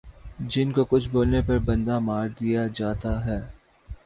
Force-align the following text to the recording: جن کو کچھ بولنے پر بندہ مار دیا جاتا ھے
جن 0.49 0.71
کو 0.71 0.83
کچھ 0.85 1.07
بولنے 1.09 1.41
پر 1.47 1.57
بندہ 1.65 1.99
مار 1.99 2.27
دیا 2.39 2.65
جاتا 2.75 3.13
ھے 3.25 3.39